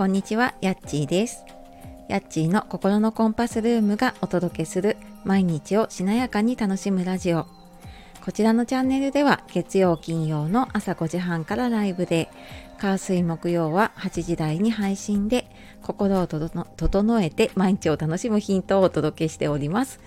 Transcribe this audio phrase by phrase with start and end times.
[0.00, 1.44] こんにちは、やっちーです。
[2.08, 7.46] やっちーの心のコンパスルームがお届けする毎日をしなやかに楽しむラジオ。
[8.24, 12.30] こちらのチャンネルでは月曜金曜の朝5時半からライブで、
[12.78, 15.50] 火水木曜は8時台に配信で、
[15.82, 20.00] 心を整えて毎日を楽しむヒントをお届けしております。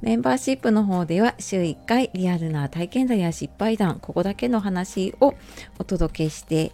[0.00, 5.34] メンバーシップの方では週1回リアルな体験談や失敗談、ここだけの話を
[5.78, 6.72] お届けして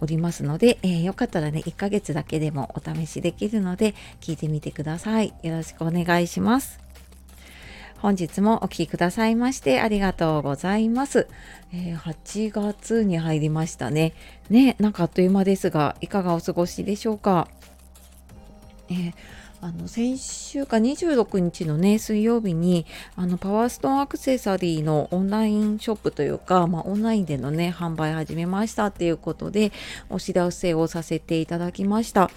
[0.00, 5.34] おりますので、えー、よかったらね、1ヶ月だけでもお試しできるので、聞いてみてください。
[5.42, 6.80] よろしくお願いします。
[7.98, 11.26] 本日もお聴きくださいましてありがとうございます。
[11.72, 14.12] えー、8月に入りましたね。
[14.50, 17.48] ね、なんかあっという間ですが、いかがお過ごしでしょうか？
[18.90, 19.14] えー
[19.64, 22.84] あの先週か26日のね水曜日に
[23.16, 29.72] あのパワーストーンアクセサリーのオンラインショップというか、まあ、オンラインでのね販売始めましたっていうことで
[30.10, 32.30] お知らせをさせていただきました。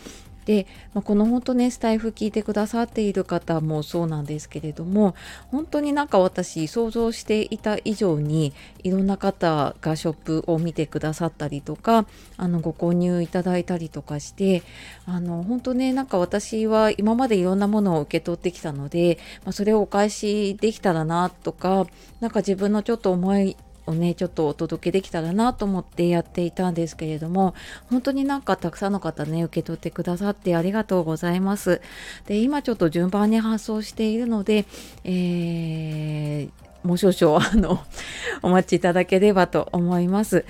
[0.48, 5.14] で、まあ、この本当ねスタイフ聞いてくださっている方もそうなんですけれども
[5.52, 14.64] 本当になんか私想像していた以上にいろんな方がショップを見てくださったりとかあのご購入いただいたりとかして
[15.06, 21.88] あの本当ねなんか私は今までいろんなものを受け取ってきたので、まあ、それをお返しできたらなとか
[22.22, 27.56] 何か自分のちょっと思いをねちょっとお届けできたらなと思ってやっていたんですけれども
[27.90, 31.82] 本当になんかたくさんの方ね受け取ってくださってありがとうございます。
[32.26, 34.66] で今ちょっと順番に発送しているので、
[35.04, 37.80] えー、もう少々あの
[38.44, 40.46] お待ちいただければと思います。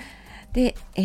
[0.52, 1.02] でえ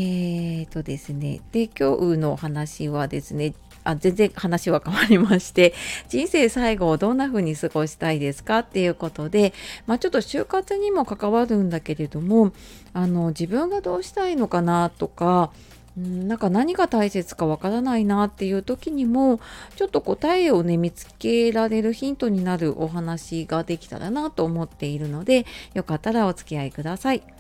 [0.64, 3.54] ー、とですねで今日のお話はですね
[3.84, 5.74] あ全然話は変わりまして
[6.10, 9.54] 人生最後をどんな風に過ごしたいですかっていうことで、
[9.88, 12.52] まあ、ちょっと就活にも関わるんだけれども
[12.94, 15.52] あの自分がどうしたいのかなとか
[15.96, 19.40] なんか何が大切かわからないなっていう時にも
[19.76, 27.33] ちょっと答えをね見つけられるヒントになるお話ができたらなと思っているのでよかったらお付き合いください。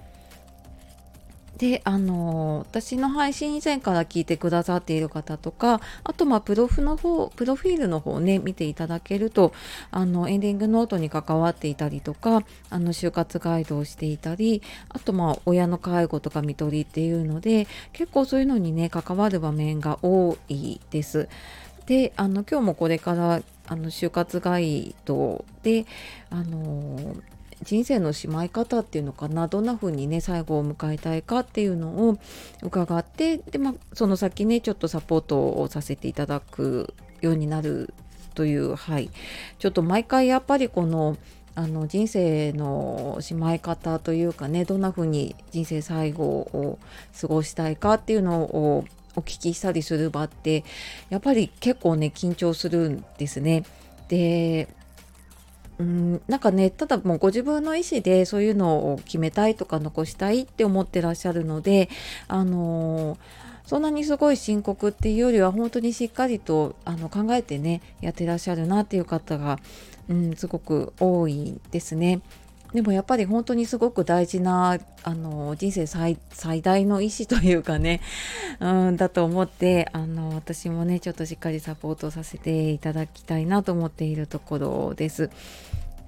[1.63, 9.53] であの私の配信以前から聞いてくださっている方とかあとまあプロフの方プロフィールの方ね見ていただけると
[9.89, 21.29] あのエンディングノートに関わっていたりとかあの就活ガイドをしていたりあとまあ親の介護とか看取りっていうので結構そういうのにね関わる場面が多いです。
[21.85, 25.85] であの今日もこれからあの就活ガイドで
[26.29, 27.15] あの
[27.63, 32.17] 人生のしまい方っていうのかなどんな風にね最後を迎えたいかっていうのを
[32.61, 37.93] 伺ってで、まあ、その先ねちょっとサポートをさせていただくようになる
[38.35, 39.09] というはい
[39.59, 41.17] ちょっと毎回やっぱりこの
[41.55, 46.79] あの人生のしまい方というかねどんな風に人生最後を
[47.19, 48.85] 過ごしたいかっていうのを
[49.15, 50.63] お聞きしたりする場って
[51.09, 53.63] やっぱり結構ね緊張するんですね。
[54.07, 54.67] で
[55.79, 61.89] うんなんかねただもうご自分の意思でそういうのを決めたいとか残したいって思ってらっしゃるので
[62.27, 69.57] あのーそんなにすごい深刻っていうよりは本当にしっかりとあの考えてねやってらっしゃるなっていう方が、
[70.09, 72.21] うん、すごく多いですね。
[72.73, 76.17] でもやっぱり本当にすごく大事なあの人生最
[76.61, 78.01] 大の意思というかね、
[78.59, 85.29] うん、だと思ってあの私もねちょっとしっかりサポートさせていただきたいなと思っているところです。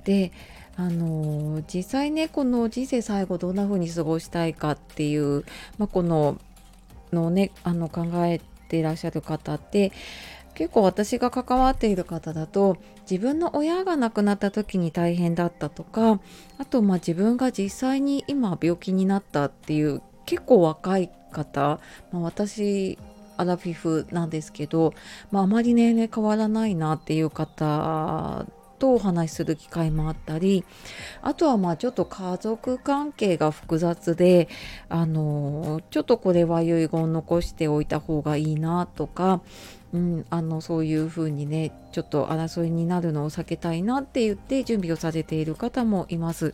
[0.05, 0.31] で
[0.77, 5.45] あの実際ねこの人生最後どんな風に過ごしたいかっていう、
[5.77, 6.37] まあ、この
[7.13, 9.91] のねあの考えていらっしゃる方って
[10.55, 12.77] 結構私が関わっている方だと
[13.09, 16.19] 自分の親が亡くなった時に大変だったとか
[16.57, 21.79] あとまあ自分が実際に今病気になったっていう結構若い方、
[22.11, 22.97] まあ、私
[23.37, 24.93] アラフィフなんですけど、
[25.29, 28.45] まあ、まり年齢変わらないなっていう方
[28.79, 30.65] とお話しする機会もあったり
[31.21, 34.49] あとはまあちょっと家族関係が複雑で
[34.89, 39.41] あのちょっとこれは遺言残しておいた方がいいなとか、
[39.95, 46.53] うん、あのそういうふうにねちょっと争いになるのを避けたいなって言って準備をされている方もいます。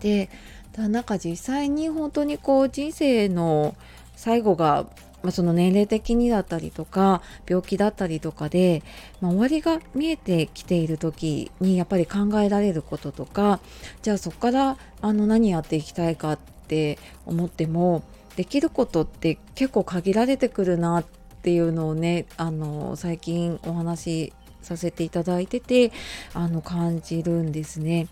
[0.00, 0.28] で
[0.76, 3.74] なんか実際に本当にこう人生の
[4.14, 4.86] 最後が
[5.22, 8.84] まあ、その年齢的にだったりとか病気だったりとかで、
[9.20, 13.58] まあ、終わりが見えてきている時にやっぱり考えられることとか
[14.02, 16.38] じゃあそこからあの何やっていきたいかっ
[16.68, 18.04] て思っても
[18.36, 21.15] できることって結構限られてくるなって
[21.46, 24.32] っていうのをねあの最近お話し
[24.62, 25.92] させていただいてて
[26.34, 28.08] あの感じるんですね。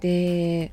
[0.00, 0.72] で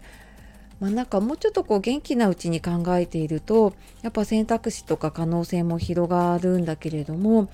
[0.82, 7.50] まあ、なんかもうちょっとこう元気なうちに考えているとやっぱ選択肢とか可能性も広がるんだけれども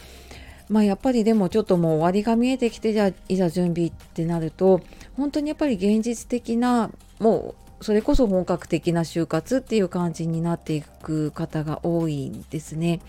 [0.68, 4.82] まあやっぱりでもちょっともう終わりが見えてきてじゃあいざ準備ってなると
[5.16, 13.00] 本当にやっぱり現実的なもうそれこそ本格的な就活っていう感じになっていく方が多いんですね。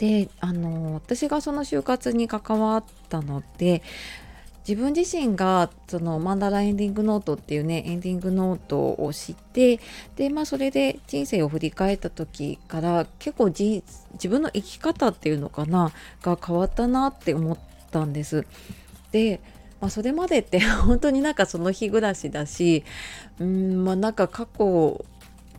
[0.00, 3.82] であの私がその就活に関わったので
[4.66, 9.78] 自分自身がそのマンダラエンディングノートっていうねエンディングノートを知って
[10.16, 13.82] でまあそれで人生を振り返った時から結構自
[14.26, 15.92] 分の生き方っていうのかな
[16.22, 17.58] が変わったなって思っ
[17.90, 18.46] たんです。
[19.12, 19.40] で
[19.80, 22.84] まあ、それまでって 本当になんかその日暮らしだし
[23.38, 25.04] うんまあなんか過去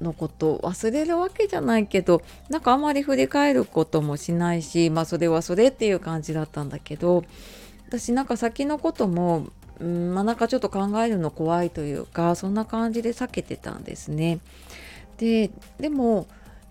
[0.01, 7.23] のこと忘れるわけじゃないけどなんかあまり振り返ることもしないしまあそれはそれっていう感じだったんだけど
[7.87, 9.47] 私なんか先のことも
[9.79, 14.39] うんまあ、なんかちょっと考えるの怖いというかそんな感じで避けてたんですね。
[15.17, 15.49] で
[15.79, 16.27] でも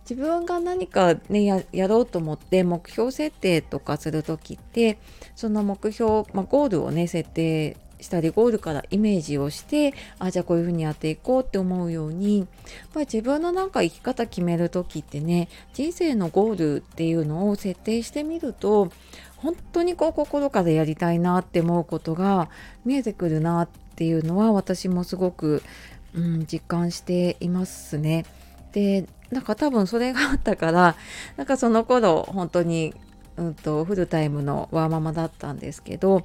[0.08, 4.98] 自分が何かねやろうと思って目標設定とかする時って
[5.36, 12.48] その目標、まあ、ゴールをね設定したりゴールからイメージをしてあじゃあこういうふうにやっていこうって思うようにやっ
[12.94, 18.90] ぱり自分のなんか生き方決める時ってね人生のゴールっていうのを設定してみると
[19.36, 22.50] 本当にこう心からやりたいなって思うことが
[22.84, 25.62] 見えてくるなっていうのは私もすごく、
[26.14, 28.26] うん、実感していますね。
[28.72, 30.96] でなんか多分それがあったから
[31.36, 32.94] なんかその頃本当に、
[33.36, 36.22] うんと、フルタイムのワーママだったんですけど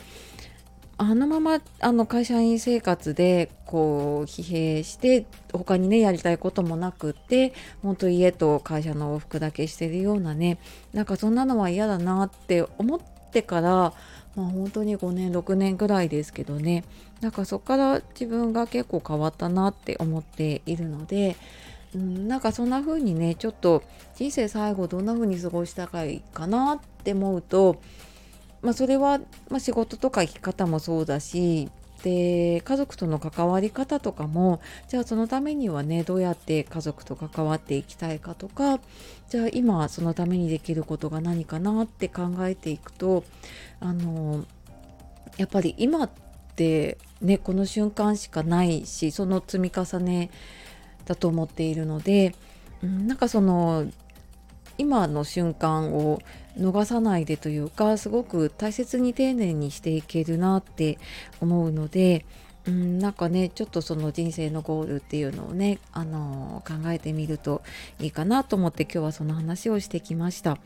[0.98, 10.58] あのままあの会社員生活でこう疲弊して他にねやりたいこともなくって本当家と会社の往復だけしてるようなね
[10.94, 13.00] なんかそんなのは嫌だなって思っ
[13.32, 13.94] てから、ま
[14.38, 16.86] あ、本当に5年6年ぐらいですけどね
[17.20, 21.36] なんかそこから自分が結構変わったなって思っているので
[21.94, 23.82] うん、なんかそんな風にねちょっと
[24.16, 27.82] 人生最後どんな風に過ごしたかいかなって思うと
[28.66, 29.20] まあ、それは、
[29.50, 31.70] まあ、仕事とか生き方もそうだし
[32.04, 38.80] で家族との関わり方とかもじゃあそのためにはねどうやって家族と関わっていきたいかとか
[39.30, 43.24] じゃあ今そのためにできることが何かなって考えていくと
[43.80, 44.46] あの
[45.38, 46.10] やっぱり今っ
[46.56, 50.32] てねこの瞬間しかないしその積み重ね
[51.06, 52.36] だと思っているので、
[52.84, 53.86] うん、なんかその
[54.78, 56.20] 今の瞬間を
[56.58, 60.98] 逃さないでというかすごく大切に丁寧にしていけるなって
[61.42, 62.26] 思うので
[62.68, 67.62] うんなんかねちょっとその人生のゴールっていうのをね、あの、考えてみると
[68.00, 70.58] いいかなと思って今日はその話をしてきました。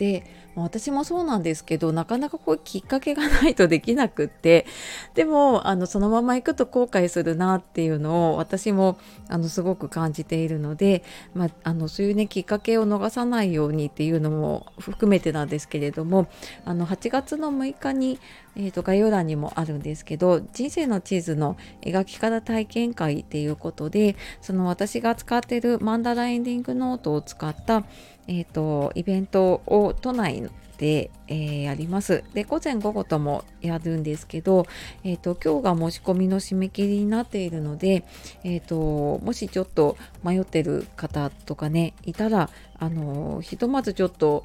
[0.00, 0.24] で
[0.54, 4.64] 私もそうなんですけどなかなかこうきっかけがないとできなくって
[5.12, 8.98] でもあのそのまま行くと後悔するなっていうのを私も
[9.28, 11.04] あのすごく感じているので、
[11.34, 16.30] まあ、あのそういうねきっかけを逃さないようにっていうのも含めてなんですけれども
[16.64, 18.18] あの8月の6日に、
[18.56, 27.84] えーと、概要欄にもあるんですけど人生の地図の描き方体験会っていうことでその私が使ってるマンダラエンディングノートを使った
[28.30, 30.48] えーと、イベントを都内
[30.78, 32.22] で、えー、やります。
[32.32, 34.66] で、午前午後ともやるんですけど、
[35.02, 38.04] えーと、今日が申し込みの締め切りになっているので、
[38.44, 44.44] えーと、もしちょっと迷ってる方とかね、いたら、あのひとまずちょっと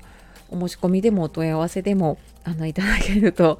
[0.49, 3.59] お申し込みでもお問い合わせでもあのいただけると、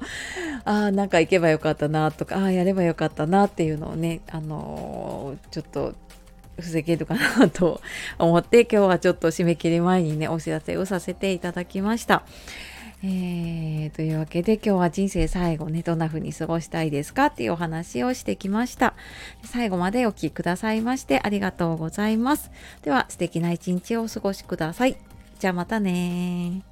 [0.64, 5.94] ああ、なんか行けばよかったなとか、ああ、やればよかったなっていうのをね、あのちょっと
[6.58, 7.80] 防げるかなと
[8.18, 12.24] 思って今日はちょっと締め切り前にねお知らせをさせていただきました。
[13.02, 18.94] えー、というわけで今日は人生最後ねどんな風に過ごしたいですかっていうお話をしてきました。
[19.44, 22.50] 最後までお聴きくださいましてありがとうございます。
[22.82, 24.96] では素敵な一日をお過ごしください。
[25.38, 26.62] じゃあまたね